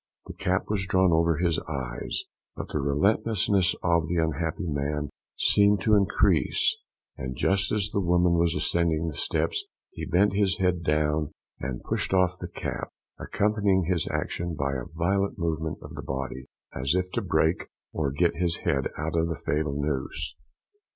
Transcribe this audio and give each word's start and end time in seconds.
The 0.25 0.33
cap 0.33 0.63
was 0.67 0.87
drawn 0.87 1.11
over 1.13 1.37
his 1.37 1.59
eyes, 1.69 2.23
but 2.55 2.69
the 2.69 2.79
restlessness 2.79 3.75
of 3.83 4.07
the 4.07 4.17
unhappy 4.17 4.65
man 4.65 5.11
seemed 5.37 5.81
to 5.81 5.93
increase; 5.93 6.75
and, 7.17 7.35
just 7.37 7.71
as 7.71 7.89
the 7.91 7.99
woman 8.01 8.33
was 8.35 8.55
ascending 8.55 9.05
the 9.05 9.13
steps, 9.15 9.63
he 9.91 10.07
bent 10.07 10.33
his 10.33 10.57
head 10.57 10.81
down, 10.81 11.33
and 11.59 11.83
pushed 11.83 12.15
off 12.15 12.39
the 12.39 12.49
cap, 12.49 12.89
accompanying 13.19 13.83
this 13.87 14.07
action 14.09 14.55
by 14.55 14.73
a 14.73 14.85
violent 14.91 15.37
movement 15.37 15.77
of 15.83 15.93
the 15.93 16.01
body, 16.01 16.45
as 16.73 16.95
if 16.95 17.11
to 17.11 17.21
break 17.21 17.67
or 17.93 18.09
get 18.11 18.33
his 18.35 18.55
head 18.65 18.87
out 18.97 19.15
of 19.15 19.27
the 19.27 19.35
fatal 19.37 19.75
noose. 19.79 20.35